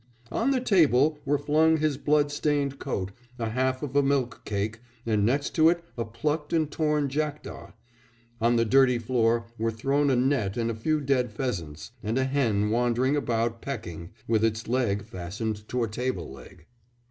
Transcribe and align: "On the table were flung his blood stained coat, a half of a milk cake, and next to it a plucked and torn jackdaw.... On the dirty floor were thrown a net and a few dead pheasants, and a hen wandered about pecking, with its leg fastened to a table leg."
"On 0.31 0.49
the 0.49 0.59
table 0.59 1.19
were 1.25 1.37
flung 1.37 1.77
his 1.77 1.95
blood 1.95 2.31
stained 2.31 2.79
coat, 2.79 3.11
a 3.37 3.49
half 3.49 3.83
of 3.83 3.95
a 3.95 4.01
milk 4.01 4.41
cake, 4.45 4.79
and 5.05 5.23
next 5.23 5.51
to 5.51 5.69
it 5.69 5.83
a 5.95 6.03
plucked 6.03 6.51
and 6.53 6.71
torn 6.71 7.07
jackdaw.... 7.07 7.73
On 8.41 8.55
the 8.55 8.65
dirty 8.65 8.97
floor 8.97 9.45
were 9.59 9.69
thrown 9.69 10.09
a 10.09 10.15
net 10.15 10.57
and 10.57 10.71
a 10.71 10.75
few 10.75 11.01
dead 11.01 11.31
pheasants, 11.31 11.91
and 12.01 12.17
a 12.17 12.23
hen 12.23 12.71
wandered 12.71 13.15
about 13.15 13.61
pecking, 13.61 14.09
with 14.27 14.43
its 14.43 14.67
leg 14.67 15.03
fastened 15.05 15.69
to 15.69 15.83
a 15.83 15.87
table 15.87 16.31
leg." 16.33 16.65